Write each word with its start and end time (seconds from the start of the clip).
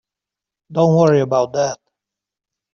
Don't 0.71 0.97
worry 0.97 1.19
about 1.19 1.53
that. 1.53 1.79